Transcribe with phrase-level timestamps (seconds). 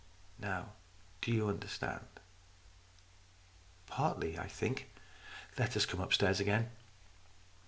[0.49, 0.71] "Now
[1.21, 2.07] do you understand?""
[3.85, 4.89] Partly, I think.
[5.59, 6.71] Let us come upstairs again."